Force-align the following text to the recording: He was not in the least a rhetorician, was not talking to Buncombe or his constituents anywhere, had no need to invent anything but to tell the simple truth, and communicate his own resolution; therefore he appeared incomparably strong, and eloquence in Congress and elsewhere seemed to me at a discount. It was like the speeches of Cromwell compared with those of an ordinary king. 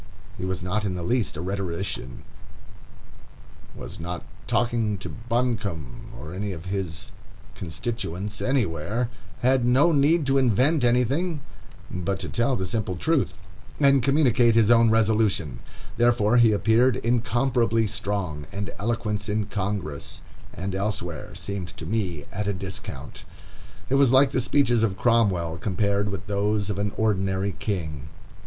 He 0.35 0.45
was 0.45 0.63
not 0.63 0.83
in 0.83 0.95
the 0.95 1.03
least 1.03 1.37
a 1.37 1.41
rhetorician, 1.41 2.23
was 3.75 3.99
not 3.99 4.23
talking 4.47 4.97
to 4.97 5.09
Buncombe 5.09 6.07
or 6.19 6.31
his 6.33 7.11
constituents 7.53 8.41
anywhere, 8.41 9.09
had 9.41 9.63
no 9.63 9.91
need 9.91 10.25
to 10.25 10.39
invent 10.39 10.83
anything 10.83 11.41
but 11.91 12.17
to 12.21 12.29
tell 12.29 12.55
the 12.55 12.65
simple 12.65 12.95
truth, 12.95 13.37
and 13.79 14.01
communicate 14.01 14.55
his 14.55 14.71
own 14.71 14.89
resolution; 14.89 15.59
therefore 15.97 16.37
he 16.37 16.51
appeared 16.51 16.95
incomparably 16.95 17.85
strong, 17.85 18.47
and 18.51 18.73
eloquence 18.79 19.29
in 19.29 19.45
Congress 19.45 20.21
and 20.51 20.73
elsewhere 20.73 21.35
seemed 21.35 21.77
to 21.77 21.85
me 21.85 22.25
at 22.31 22.47
a 22.47 22.53
discount. 22.53 23.23
It 23.87 23.93
was 24.01 24.11
like 24.11 24.31
the 24.31 24.41
speeches 24.41 24.81
of 24.81 24.97
Cromwell 24.97 25.59
compared 25.59 26.09
with 26.09 26.25
those 26.25 26.71
of 26.71 26.79
an 26.79 26.91
ordinary 26.97 27.51
king. 27.59 28.09